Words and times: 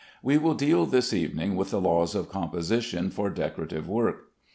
We 0.23 0.39
will 0.39 0.55
deal 0.55 0.87
this 0.87 1.13
evening 1.13 1.55
with 1.55 1.69
the 1.69 1.79
laws 1.79 2.15
of 2.15 2.27
composition 2.27 3.11
for 3.11 3.29
decorative 3.29 3.87
work. 3.87 4.31